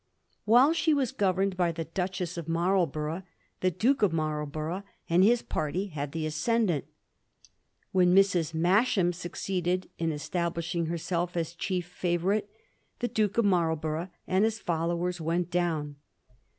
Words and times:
While 0.45 0.73
she 0.73 0.95
was 0.95 1.11
governed 1.11 1.55
by 1.55 1.71
the 1.71 1.85
Duchess 1.85 2.35
of 2.35 2.47
Marlborough, 2.47 3.21
the 3.59 3.69
Duke 3.69 4.01
of 4.01 4.11
Marlborough 4.11 4.81
and 5.07 5.23
his 5.23 5.43
party 5.43 5.89
had 5.89 6.11
the 6.11 6.25
ascendant. 6.25 6.85
When 7.91 8.15
Mrs. 8.15 8.51
Masham 8.51 9.13
succeeded 9.13 9.91
in 9.99 10.11
esta 10.11 10.49
blishing 10.49 10.87
herself 10.87 11.37
as 11.37 11.53
chief 11.53 11.85
favourite, 11.85 12.49
the 12.97 13.09
Duke 13.09 13.37
of 13.37 13.45
Marlborough 13.45 14.09
and 14.25 14.43
his 14.43 14.57
followers 14.57 15.21
went 15.21 15.51
down. 15.51 15.97